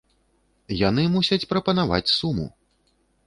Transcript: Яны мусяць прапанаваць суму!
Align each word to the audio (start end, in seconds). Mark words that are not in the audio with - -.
Яны 0.77 1.03
мусяць 1.17 1.47
прапанаваць 1.53 2.13
суму! 2.19 2.47